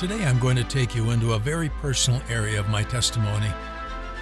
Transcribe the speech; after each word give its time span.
Today 0.00 0.24
I'm 0.24 0.38
going 0.38 0.56
to 0.56 0.64
take 0.64 0.94
you 0.94 1.10
into 1.10 1.34
a 1.34 1.38
very 1.38 1.68
personal 1.82 2.22
area 2.30 2.58
of 2.58 2.70
my 2.70 2.82
testimony 2.82 3.52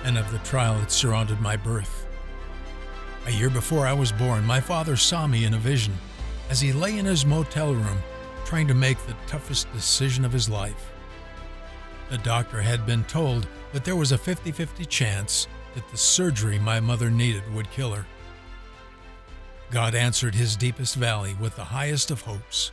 and 0.02 0.18
of 0.18 0.28
the 0.32 0.40
trial 0.40 0.76
that 0.80 0.90
surrounded 0.90 1.40
my 1.40 1.54
birth. 1.54 2.04
A 3.28 3.30
year 3.30 3.48
before 3.48 3.86
I 3.86 3.92
was 3.92 4.10
born, 4.10 4.44
my 4.44 4.58
father 4.58 4.96
saw 4.96 5.28
me 5.28 5.44
in 5.44 5.54
a 5.54 5.58
vision 5.58 5.96
as 6.50 6.60
he 6.60 6.72
lay 6.72 6.98
in 6.98 7.04
his 7.04 7.24
motel 7.24 7.74
room 7.74 7.98
trying 8.44 8.66
to 8.66 8.74
make 8.74 8.98
the 9.06 9.14
toughest 9.28 9.72
decision 9.72 10.24
of 10.24 10.32
his 10.32 10.48
life. 10.48 10.90
The 12.10 12.18
doctor 12.18 12.60
had 12.60 12.84
been 12.84 13.04
told 13.04 13.46
that 13.72 13.84
there 13.84 13.94
was 13.94 14.10
a 14.10 14.18
50 14.18 14.50
50 14.50 14.84
chance 14.84 15.46
that 15.76 15.88
the 15.92 15.96
surgery 15.96 16.58
my 16.58 16.80
mother 16.80 17.08
needed 17.08 17.54
would 17.54 17.70
kill 17.70 17.92
her. 17.92 18.04
God 19.70 19.94
answered 19.94 20.34
his 20.34 20.56
deepest 20.56 20.96
valley 20.96 21.36
with 21.38 21.54
the 21.54 21.66
highest 21.66 22.10
of 22.10 22.22
hopes. 22.22 22.72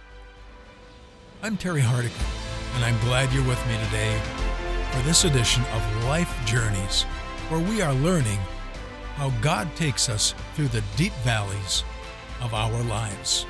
I'm 1.44 1.56
Terry 1.56 1.82
Hardigan 1.82 2.45
and 2.76 2.84
I'm 2.84 3.00
glad 3.00 3.32
you're 3.32 3.48
with 3.48 3.66
me 3.68 3.78
today 3.86 4.22
for 4.92 5.02
this 5.04 5.24
edition 5.24 5.64
of 5.74 6.06
Life 6.06 6.34
Journeys, 6.46 7.04
where 7.50 7.60
we 7.60 7.82
are 7.82 7.94
learning 7.94 8.40
how 9.16 9.30
God 9.42 9.74
takes 9.76 10.10
us 10.10 10.36
through 10.56 10.68
the 10.68 10.84
deep 10.98 11.14
valleys 11.24 11.84
of 12.42 12.54
our 12.54 12.84
lives. 12.84 13.46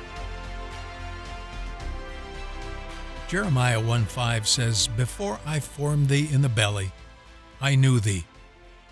Jeremiah 3.28 3.80
1:5 3.80 4.46
says, 4.46 4.86
"Before 4.86 5.40
I 5.44 5.58
formed 5.58 6.08
thee 6.08 6.28
in 6.30 6.42
the 6.42 6.48
belly, 6.48 6.92
I 7.60 7.74
knew 7.74 7.98
thee, 7.98 8.26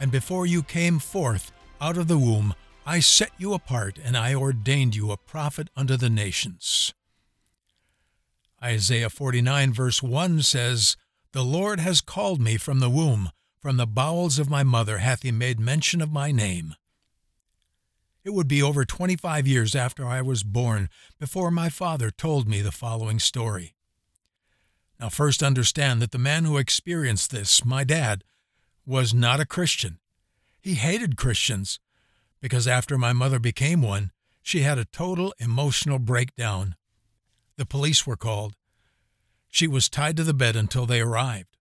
and 0.01 0.11
before 0.11 0.47
you 0.47 0.65
came 0.65 0.99
forth 0.99 1.53
out 1.81 1.97
of 1.97 2.09
the 2.09 2.19
womb, 2.19 2.55
I 2.85 2.99
set 2.99 3.31
you 3.39 3.55
apart, 3.55 3.99
and 4.03 4.17
I 4.17 4.35
ordained 4.35 4.97
you 4.97 5.13
a 5.13 5.17
prophet 5.17 5.71
unto 5.77 5.97
the 5.97 6.11
nations." 6.11 6.93
Isaiah 8.65 9.11
49, 9.11 9.75
verse 9.75 10.03
1 10.03 10.41
says, 10.41 10.97
The 11.33 11.45
Lord 11.45 11.81
has 11.81 12.01
called 12.01 12.41
me 12.41 12.57
from 12.57 12.81
the 12.81 12.89
womb, 12.89 13.31
from 13.61 13.77
the 13.77 13.87
bowels 13.87 14.39
of 14.39 14.49
my 14.49 14.63
mother 14.63 14.99
hath 14.99 15.23
he 15.23 15.31
made 15.31 15.61
mention 15.61 16.01
of 16.01 16.11
my 16.11 16.33
name. 16.33 16.75
It 18.25 18.33
would 18.33 18.49
be 18.49 18.63
over 18.63 18.87
25 18.87 19.47
years 19.47 19.75
after 19.75 20.07
I 20.07 20.23
was 20.23 20.43
born 20.43 20.89
before 21.21 21.51
my 21.51 21.69
father 21.69 22.11
told 22.11 22.49
me 22.49 22.63
the 22.63 22.73
following 22.73 23.19
story. 23.19 23.75
Now, 24.99 25.11
first 25.11 25.43
understand 25.43 26.01
that 26.01 26.13
the 26.13 26.19
man 26.19 26.47
who 26.47 26.57
experienced 26.57 27.31
this, 27.31 27.67
my 27.67 27.85
dad, 27.85 28.25
was 28.87 29.13
not 29.13 29.41
a 29.41 29.47
Christian. 29.47 29.99
He 30.63 30.77
hated 30.77 31.19
Christians 31.19 31.81
because 32.41 32.67
after 32.67 32.97
my 32.97 33.13
mother 33.13 33.39
became 33.39 33.83
one, 33.83 34.11
she 34.41 34.61
had 34.61 34.79
a 34.79 34.87
total 34.87 35.35
emotional 35.39 35.99
breakdown. 35.99 36.77
The 37.57 37.67
police 37.67 38.07
were 38.07 38.17
called. 38.17 38.55
She 39.49 39.69
was 39.69 39.89
tied 39.89 40.17
to 40.17 40.25
the 40.25 40.35
bed 40.35 40.57
until 40.57 40.87
they 40.87 41.01
arrived. 41.01 41.57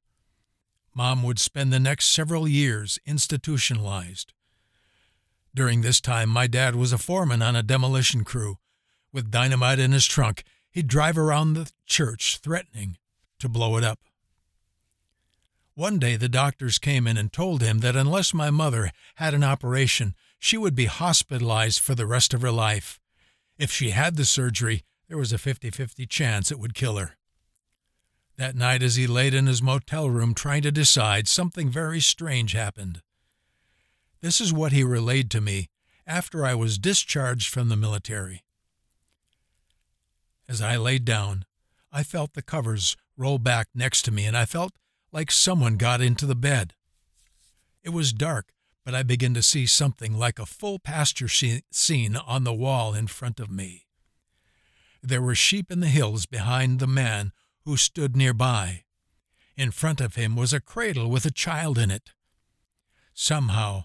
Mom 0.96 1.24
would 1.24 1.40
spend 1.40 1.72
the 1.72 1.80
next 1.80 2.06
several 2.08 2.48
years 2.48 3.00
institutionalized. 3.06 4.34
During 5.56 5.82
this 5.82 6.02
time, 6.02 6.30
my 6.30 6.48
dad 6.48 6.76
was 6.76 6.94
a 6.94 6.98
foreman 6.98 7.42
on 7.42 7.56
a 7.56 7.64
demolition 7.64 8.24
crew. 8.24 8.58
With 9.12 9.30
dynamite 9.30 9.80
in 9.80 9.92
his 9.92 10.08
trunk, 10.08 10.44
he'd 10.72 10.88
drive 10.88 11.18
around 11.18 11.54
the 11.54 11.72
church 11.86 12.40
threatening 12.42 12.98
to 13.40 13.48
blow 13.48 13.78
it 13.78 13.84
up. 13.84 14.00
One 15.76 16.00
day, 16.00 16.16
the 16.16 16.30
doctors 16.30 16.78
came 16.78 17.08
in 17.08 17.18
and 17.18 17.32
told 17.32 17.62
him 17.62 17.80
that 17.80 17.96
unless 17.96 18.34
my 18.34 18.50
mother 18.50 18.92
had 19.16 19.34
an 19.34 19.44
operation, 19.44 20.16
she 20.40 20.58
would 20.58 20.76
be 20.76 20.86
hospitalized 20.86 21.80
for 21.80 21.96
the 21.96 22.06
rest 22.06 22.34
of 22.34 22.42
her 22.42 22.52
life. 22.52 23.00
If 23.58 23.72
she 23.72 23.92
had 23.92 24.16
the 24.16 24.26
surgery, 24.26 24.84
there 25.08 25.18
was 25.18 25.34
a 25.34 25.38
50 25.38 25.70
50 25.70 26.06
chance 26.06 26.52
it 26.52 26.60
would 26.60 26.74
kill 26.74 26.98
her. 26.98 27.18
That 28.38 28.56
night, 28.56 28.82
as 28.82 28.96
he 28.96 29.06
laid 29.06 29.34
in 29.34 29.46
his 29.46 29.62
motel 29.62 30.10
room 30.10 30.34
trying 30.34 30.64
to 30.64 30.72
decide, 30.72 31.28
something 31.28 31.70
very 31.70 32.00
strange 32.00 32.54
happened. 32.54 33.02
This 34.22 34.42
is 34.42 34.52
what 34.52 34.72
he 34.72 34.84
relayed 34.84 35.30
to 35.32 35.42
me 35.42 35.70
after 36.08 36.46
I 36.46 36.56
was 36.56 36.78
discharged 36.78 37.50
from 37.50 37.70
the 37.70 37.76
military. 37.76 38.44
As 40.48 40.62
I 40.62 40.78
laid 40.78 41.06
down, 41.06 41.46
I 41.92 42.04
felt 42.04 42.34
the 42.34 42.42
covers 42.42 42.98
roll 43.16 43.38
back 43.38 43.68
next 43.76 44.02
to 44.04 44.12
me, 44.12 44.26
and 44.26 44.36
I 44.36 44.46
felt 44.46 44.74
like 45.12 45.32
someone 45.32 45.78
got 45.78 46.02
into 46.02 46.26
the 46.26 46.36
bed. 46.36 46.74
It 47.84 47.90
was 47.90 48.14
dark, 48.14 48.52
but 48.84 48.96
I 48.96 49.04
began 49.04 49.34
to 49.36 49.44
see 49.44 49.66
something 49.66 50.18
like 50.18 50.40
a 50.40 50.46
full 50.46 50.80
pasture 50.80 51.28
scene 51.28 52.16
on 52.16 52.44
the 52.44 52.54
wall 52.54 52.94
in 52.94 53.08
front 53.08 53.40
of 53.40 53.52
me. 53.52 53.86
There 55.06 55.22
were 55.22 55.36
sheep 55.36 55.70
in 55.70 55.82
the 55.82 55.90
hills 55.90 56.26
behind 56.26 56.80
the 56.80 56.88
man 56.88 57.34
who 57.66 57.76
stood 57.76 58.16
nearby. 58.16 58.86
In 59.58 59.70
front 59.70 60.00
of 60.00 60.16
him 60.16 60.38
was 60.38 60.54
a 60.54 60.62
cradle 60.62 61.10
with 61.10 61.26
a 61.26 61.32
child 61.32 61.78
in 61.78 61.92
it. 61.92 62.12
Somehow, 63.14 63.84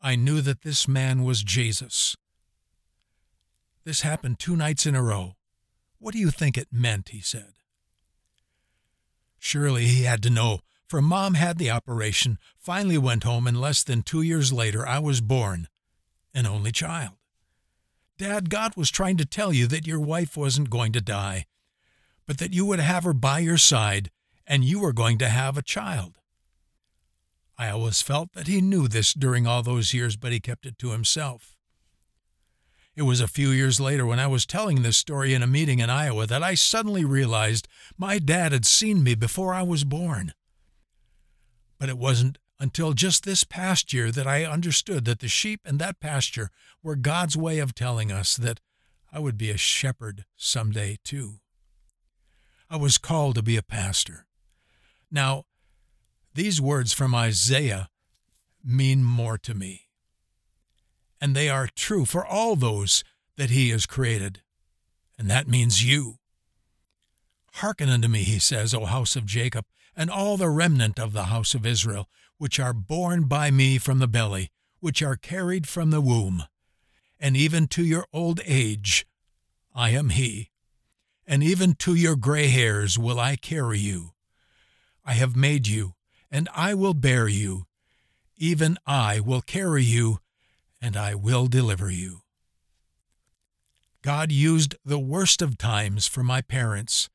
I 0.00 0.14
knew 0.14 0.40
that 0.42 0.62
this 0.62 0.86
man 0.86 1.24
was 1.24 1.42
Jesus. 1.42 2.16
This 3.82 4.02
happened 4.02 4.38
two 4.38 4.54
nights 4.54 4.86
in 4.86 4.94
a 4.94 5.02
row. 5.02 5.34
What 5.98 6.12
do 6.12 6.20
you 6.20 6.30
think 6.30 6.56
it 6.56 6.68
meant? 6.70 7.08
he 7.08 7.20
said. 7.20 7.54
Surely 9.40 9.86
he 9.86 10.04
had 10.04 10.22
to 10.22 10.30
know, 10.30 10.60
for 10.86 11.02
Mom 11.02 11.34
had 11.34 11.58
the 11.58 11.70
operation, 11.70 12.38
finally 12.56 12.96
went 12.96 13.24
home, 13.24 13.48
and 13.48 13.60
less 13.60 13.82
than 13.82 14.02
two 14.02 14.22
years 14.22 14.52
later 14.52 14.86
I 14.86 15.00
was 15.00 15.20
born, 15.20 15.66
an 16.32 16.46
only 16.46 16.70
child. 16.70 17.14
Dad, 18.16 18.48
God 18.48 18.76
was 18.76 18.90
trying 18.90 19.16
to 19.16 19.24
tell 19.24 19.52
you 19.52 19.66
that 19.66 19.86
your 19.86 20.00
wife 20.00 20.36
wasn't 20.36 20.70
going 20.70 20.92
to 20.92 21.00
die, 21.00 21.46
but 22.26 22.38
that 22.38 22.52
you 22.52 22.64
would 22.66 22.78
have 22.78 23.04
her 23.04 23.12
by 23.12 23.40
your 23.40 23.58
side 23.58 24.10
and 24.46 24.64
you 24.64 24.80
were 24.80 24.92
going 24.92 25.18
to 25.18 25.28
have 25.28 25.58
a 25.58 25.62
child. 25.62 26.18
I 27.58 27.70
always 27.70 28.02
felt 28.02 28.32
that 28.32 28.46
he 28.46 28.60
knew 28.60 28.88
this 28.88 29.14
during 29.14 29.46
all 29.46 29.62
those 29.62 29.94
years, 29.94 30.16
but 30.16 30.32
he 30.32 30.40
kept 30.40 30.66
it 30.66 30.78
to 30.78 30.90
himself. 30.90 31.56
It 32.96 33.02
was 33.02 33.20
a 33.20 33.28
few 33.28 33.50
years 33.50 33.80
later 33.80 34.06
when 34.06 34.20
I 34.20 34.28
was 34.28 34.46
telling 34.46 34.82
this 34.82 34.96
story 34.96 35.34
in 35.34 35.42
a 35.42 35.48
meeting 35.48 35.80
in 35.80 35.90
Iowa 35.90 36.26
that 36.26 36.42
I 36.44 36.54
suddenly 36.54 37.04
realized 37.04 37.66
my 37.98 38.20
dad 38.20 38.52
had 38.52 38.64
seen 38.64 39.02
me 39.02 39.16
before 39.16 39.52
I 39.52 39.62
was 39.62 39.82
born. 39.82 40.32
But 41.78 41.88
it 41.88 41.98
wasn't 41.98 42.38
until 42.64 42.94
just 42.94 43.24
this 43.24 43.44
past 43.44 43.92
year 43.92 44.10
that 44.10 44.26
I 44.26 44.46
understood 44.46 45.04
that 45.04 45.18
the 45.18 45.28
sheep 45.28 45.60
and 45.66 45.78
that 45.78 46.00
pasture 46.00 46.48
were 46.82 46.96
God's 46.96 47.36
way 47.36 47.58
of 47.58 47.74
telling 47.74 48.10
us 48.10 48.38
that 48.38 48.58
I 49.12 49.18
would 49.18 49.36
be 49.36 49.50
a 49.50 49.58
shepherd 49.58 50.24
someday 50.34 50.96
too. 51.04 51.40
I 52.70 52.76
was 52.76 52.96
called 52.96 53.34
to 53.34 53.42
be 53.42 53.58
a 53.58 53.62
pastor. 53.62 54.24
Now, 55.10 55.44
these 56.32 56.58
words 56.58 56.94
from 56.94 57.14
Isaiah 57.14 57.90
mean 58.64 59.04
more 59.04 59.36
to 59.36 59.52
me. 59.52 59.82
And 61.20 61.36
they 61.36 61.50
are 61.50 61.68
true 61.76 62.06
for 62.06 62.24
all 62.24 62.56
those 62.56 63.04
that 63.36 63.50
he 63.50 63.68
has 63.70 63.84
created. 63.84 64.40
And 65.18 65.28
that 65.28 65.46
means 65.46 65.84
you. 65.84 66.14
Hearken 67.56 67.90
unto 67.90 68.08
me, 68.08 68.20
he 68.20 68.38
says, 68.38 68.72
O 68.72 68.86
house 68.86 69.16
of 69.16 69.26
Jacob, 69.26 69.66
and 69.96 70.10
all 70.10 70.36
the 70.36 70.50
remnant 70.50 70.98
of 70.98 71.12
the 71.12 71.24
house 71.24 71.54
of 71.54 71.66
Israel, 71.66 72.08
which 72.38 72.58
are 72.58 72.72
born 72.72 73.24
by 73.24 73.50
me 73.50 73.78
from 73.78 73.98
the 73.98 74.08
belly, 74.08 74.50
which 74.80 75.02
are 75.02 75.16
carried 75.16 75.66
from 75.66 75.90
the 75.90 76.00
womb. 76.00 76.44
And 77.20 77.36
even 77.36 77.68
to 77.68 77.84
your 77.84 78.06
old 78.12 78.40
age 78.44 79.06
I 79.74 79.90
am 79.90 80.10
he, 80.10 80.50
and 81.26 81.42
even 81.42 81.74
to 81.76 81.94
your 81.94 82.16
gray 82.16 82.48
hairs 82.48 82.98
will 82.98 83.18
I 83.18 83.36
carry 83.36 83.78
you. 83.78 84.10
I 85.04 85.14
have 85.14 85.36
made 85.36 85.66
you, 85.66 85.94
and 86.30 86.48
I 86.54 86.74
will 86.74 86.94
bear 86.94 87.28
you. 87.28 87.66
Even 88.36 88.78
I 88.86 89.20
will 89.20 89.40
carry 89.40 89.84
you, 89.84 90.18
and 90.82 90.96
I 90.96 91.14
will 91.14 91.46
deliver 91.46 91.90
you. 91.90 92.20
God 94.02 94.30
used 94.30 94.74
the 94.84 94.98
worst 94.98 95.40
of 95.40 95.56
times 95.56 96.06
for 96.06 96.22
my 96.22 96.42
parents, 96.42 97.08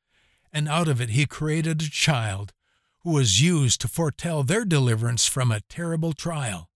and 0.52 0.68
out 0.68 0.88
of 0.88 1.00
it 1.00 1.10
He 1.10 1.24
created 1.24 1.82
a 1.82 1.90
child 1.90 2.52
who 3.02 3.12
was 3.12 3.40
used 3.40 3.80
to 3.80 3.88
foretell 3.88 4.42
their 4.42 4.64
deliverance 4.64 5.26
from 5.26 5.50
a 5.50 5.60
terrible 5.68 6.12
trial. 6.12 6.68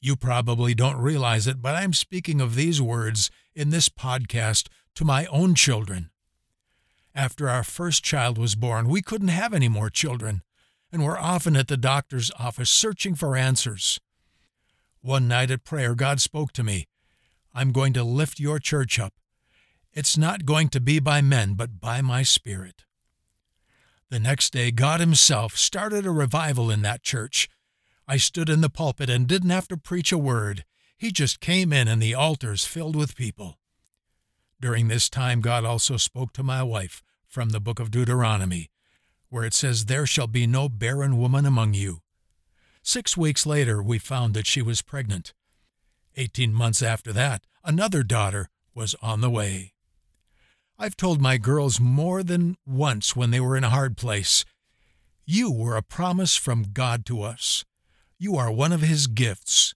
You 0.00 0.16
probably 0.16 0.74
don't 0.74 0.98
realize 0.98 1.46
it, 1.46 1.62
but 1.62 1.74
I'm 1.74 1.92
speaking 1.92 2.40
of 2.40 2.54
these 2.54 2.80
words 2.80 3.30
in 3.54 3.70
this 3.70 3.88
podcast 3.88 4.68
to 4.94 5.04
my 5.04 5.26
own 5.26 5.54
children. 5.54 6.10
After 7.14 7.48
our 7.48 7.64
first 7.64 8.04
child 8.04 8.38
was 8.38 8.54
born, 8.54 8.88
we 8.88 9.00
couldn't 9.00 9.28
have 9.28 9.54
any 9.54 9.68
more 9.68 9.88
children, 9.88 10.42
and 10.92 11.02
were 11.04 11.18
often 11.18 11.56
at 11.56 11.68
the 11.68 11.76
doctor's 11.76 12.30
office 12.38 12.70
searching 12.70 13.14
for 13.14 13.36
answers. 13.36 14.00
One 15.00 15.26
night 15.26 15.50
at 15.50 15.64
prayer, 15.64 15.94
God 15.94 16.20
spoke 16.20 16.52
to 16.52 16.62
me 16.62 16.86
I'm 17.52 17.72
going 17.72 17.92
to 17.92 18.04
lift 18.04 18.40
your 18.40 18.58
church 18.58 18.98
up. 18.98 19.14
It's 19.92 20.18
not 20.18 20.44
going 20.44 20.68
to 20.70 20.80
be 20.80 20.98
by 20.98 21.20
men, 21.20 21.54
but 21.54 21.80
by 21.80 22.02
my 22.02 22.24
Spirit. 22.24 22.84
The 24.14 24.20
next 24.20 24.52
day, 24.52 24.70
God 24.70 25.00
Himself 25.00 25.56
started 25.56 26.06
a 26.06 26.12
revival 26.12 26.70
in 26.70 26.82
that 26.82 27.02
church. 27.02 27.48
I 28.06 28.16
stood 28.16 28.48
in 28.48 28.60
the 28.60 28.70
pulpit 28.70 29.10
and 29.10 29.26
didn't 29.26 29.50
have 29.50 29.66
to 29.66 29.76
preach 29.76 30.12
a 30.12 30.16
word. 30.16 30.64
He 30.96 31.10
just 31.10 31.40
came 31.40 31.72
in, 31.72 31.88
and 31.88 32.00
the 32.00 32.14
altars 32.14 32.64
filled 32.64 32.94
with 32.94 33.16
people. 33.16 33.58
During 34.60 34.86
this 34.86 35.10
time, 35.10 35.40
God 35.40 35.64
also 35.64 35.96
spoke 35.96 36.32
to 36.34 36.44
my 36.44 36.62
wife 36.62 37.02
from 37.26 37.48
the 37.48 37.58
book 37.58 37.80
of 37.80 37.90
Deuteronomy 37.90 38.70
where 39.30 39.42
it 39.42 39.52
says, 39.52 39.86
There 39.86 40.06
shall 40.06 40.28
be 40.28 40.46
no 40.46 40.68
barren 40.68 41.18
woman 41.18 41.44
among 41.44 41.74
you. 41.74 41.98
Six 42.84 43.16
weeks 43.16 43.44
later, 43.44 43.82
we 43.82 43.98
found 43.98 44.32
that 44.34 44.46
she 44.46 44.62
was 44.62 44.80
pregnant. 44.80 45.34
Eighteen 46.16 46.54
months 46.54 46.82
after 46.82 47.12
that, 47.14 47.42
another 47.64 48.04
daughter 48.04 48.48
was 48.76 48.94
on 49.02 49.22
the 49.22 49.30
way. 49.30 49.73
I've 50.78 50.96
told 50.96 51.20
my 51.20 51.38
girls 51.38 51.78
more 51.78 52.22
than 52.22 52.56
once 52.66 53.14
when 53.14 53.30
they 53.30 53.40
were 53.40 53.56
in 53.56 53.64
a 53.64 53.70
hard 53.70 53.96
place 53.96 54.44
You 55.24 55.50
were 55.50 55.76
a 55.76 55.82
promise 55.82 56.36
from 56.36 56.72
God 56.72 57.06
to 57.06 57.22
us. 57.22 57.64
You 58.18 58.36
are 58.36 58.50
one 58.50 58.72
of 58.72 58.80
His 58.82 59.06
gifts. 59.06 59.74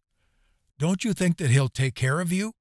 Don't 0.78 1.04
you 1.04 1.12
think 1.12 1.38
that 1.38 1.50
He'll 1.50 1.68
take 1.68 1.94
care 1.94 2.20
of 2.20 2.32
you? 2.32 2.52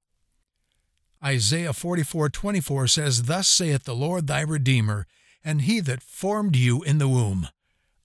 Isaiah 1.22 1.72
44:24 1.72 2.88
says, 2.88 3.24
Thus 3.24 3.48
saith 3.48 3.84
the 3.84 3.94
Lord 3.94 4.26
thy 4.26 4.40
Redeemer, 4.40 5.06
and 5.44 5.62
he 5.62 5.80
that 5.80 6.02
formed 6.02 6.56
you 6.56 6.82
in 6.82 6.98
the 6.98 7.08
womb. 7.08 7.48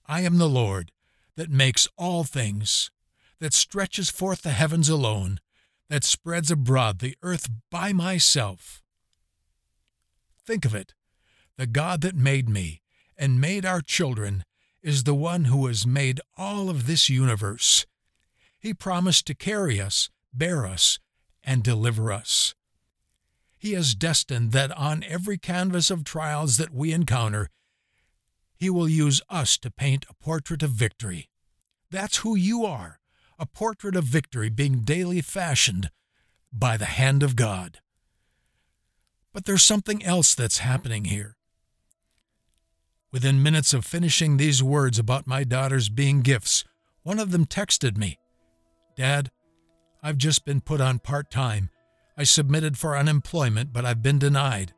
I 0.06 0.22
am 0.22 0.38
the 0.38 0.48
Lord, 0.48 0.90
that 1.36 1.50
makes 1.50 1.88
all 1.96 2.24
things, 2.24 2.90
that 3.38 3.52
stretches 3.52 4.10
forth 4.10 4.42
the 4.42 4.50
heavens 4.50 4.88
alone, 4.88 5.40
that 5.88 6.04
spreads 6.04 6.50
abroad 6.50 6.98
the 6.98 7.16
earth 7.22 7.48
by 7.70 7.92
myself. 7.92 8.83
Think 10.46 10.64
of 10.64 10.74
it. 10.74 10.94
The 11.56 11.66
God 11.66 12.00
that 12.02 12.14
made 12.14 12.48
me 12.48 12.82
and 13.16 13.40
made 13.40 13.64
our 13.64 13.80
children 13.80 14.44
is 14.82 15.04
the 15.04 15.14
one 15.14 15.44
who 15.44 15.66
has 15.66 15.86
made 15.86 16.20
all 16.36 16.68
of 16.68 16.86
this 16.86 17.08
universe. 17.08 17.86
He 18.58 18.74
promised 18.74 19.26
to 19.26 19.34
carry 19.34 19.80
us, 19.80 20.10
bear 20.32 20.66
us, 20.66 20.98
and 21.42 21.62
deliver 21.62 22.12
us. 22.12 22.54
He 23.56 23.72
has 23.72 23.94
destined 23.94 24.52
that 24.52 24.72
on 24.72 25.04
every 25.04 25.38
canvas 25.38 25.90
of 25.90 26.04
trials 26.04 26.58
that 26.58 26.74
we 26.74 26.92
encounter, 26.92 27.48
He 28.56 28.68
will 28.68 28.88
use 28.88 29.22
us 29.30 29.56
to 29.58 29.70
paint 29.70 30.04
a 30.10 30.14
portrait 30.14 30.62
of 30.62 30.70
victory. 30.70 31.30
That's 31.90 32.18
who 32.18 32.34
you 32.34 32.66
are 32.66 32.98
a 33.38 33.46
portrait 33.46 33.96
of 33.96 34.04
victory 34.04 34.48
being 34.48 34.80
daily 34.82 35.20
fashioned 35.20 35.90
by 36.52 36.76
the 36.76 36.84
hand 36.84 37.22
of 37.22 37.36
God. 37.36 37.80
But 39.34 39.44
there's 39.44 39.64
something 39.64 40.02
else 40.02 40.34
that's 40.34 40.58
happening 40.58 41.06
here. 41.06 41.36
Within 43.12 43.42
minutes 43.42 43.74
of 43.74 43.84
finishing 43.84 44.36
these 44.36 44.62
words 44.62 44.98
about 44.98 45.26
my 45.26 45.44
daughters 45.44 45.88
being 45.88 46.22
gifts, 46.22 46.64
one 47.02 47.18
of 47.18 47.32
them 47.32 47.44
texted 47.44 47.98
me 47.98 48.18
Dad, 48.96 49.30
I've 50.02 50.18
just 50.18 50.44
been 50.44 50.60
put 50.60 50.80
on 50.80 51.00
part 51.00 51.30
time. 51.30 51.70
I 52.16 52.22
submitted 52.22 52.78
for 52.78 52.96
unemployment, 52.96 53.72
but 53.72 53.84
I've 53.84 54.02
been 54.02 54.20
denied. 54.20 54.72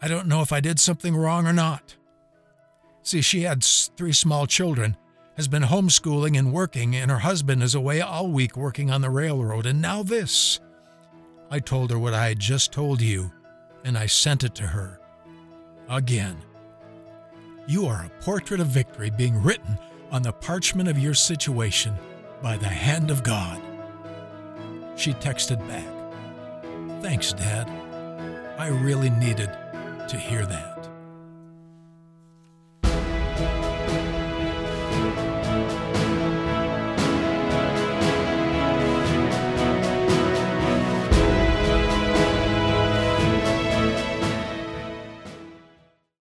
I 0.00 0.08
don't 0.08 0.26
know 0.26 0.40
if 0.40 0.52
I 0.52 0.60
did 0.60 0.80
something 0.80 1.14
wrong 1.14 1.46
or 1.46 1.52
not. 1.52 1.96
See, 3.02 3.20
she 3.20 3.42
had 3.42 3.62
three 3.62 4.12
small 4.12 4.46
children, 4.46 4.96
has 5.36 5.48
been 5.48 5.64
homeschooling 5.64 6.38
and 6.38 6.52
working, 6.52 6.96
and 6.96 7.10
her 7.10 7.18
husband 7.18 7.62
is 7.62 7.74
away 7.74 8.00
all 8.00 8.28
week 8.28 8.56
working 8.56 8.90
on 8.90 9.02
the 9.02 9.10
railroad, 9.10 9.66
and 9.66 9.82
now 9.82 10.02
this. 10.02 10.60
I 11.50 11.60
told 11.60 11.90
her 11.90 11.98
what 11.98 12.14
I 12.14 12.28
had 12.28 12.38
just 12.38 12.72
told 12.72 13.00
you, 13.00 13.30
and 13.84 13.96
I 13.96 14.06
sent 14.06 14.44
it 14.44 14.54
to 14.56 14.66
her. 14.66 15.00
Again. 15.88 16.36
You 17.66 17.86
are 17.86 18.04
a 18.04 18.22
portrait 18.22 18.60
of 18.60 18.66
victory 18.66 19.10
being 19.10 19.42
written 19.42 19.78
on 20.10 20.22
the 20.22 20.32
parchment 20.32 20.88
of 20.88 20.98
your 20.98 21.14
situation 21.14 21.94
by 22.42 22.56
the 22.56 22.68
hand 22.68 23.10
of 23.10 23.22
God. 23.22 23.60
She 24.96 25.12
texted 25.14 25.66
back, 25.66 27.02
Thanks, 27.02 27.32
Dad. 27.32 27.68
I 28.58 28.68
really 28.68 29.10
needed 29.10 29.50
to 30.08 30.16
hear 30.16 30.46
that. 30.46 30.73